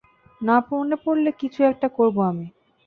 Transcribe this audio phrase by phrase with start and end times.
[0.41, 2.45] না মনে পড়লে কিছু একটা করবো আমি।